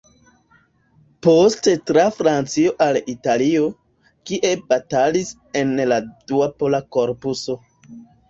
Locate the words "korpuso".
6.97-7.59